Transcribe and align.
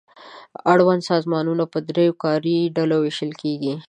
اړوند 0.73 1.01
سازمانونه 1.11 1.63
په 1.73 1.77
دریو 1.89 2.13
کاري 2.23 2.57
ډلو 2.75 2.97
وېشل 3.01 3.31
کیږي. 3.41 3.73